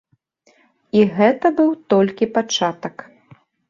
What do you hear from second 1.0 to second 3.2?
І гэта быў толькі пачатак.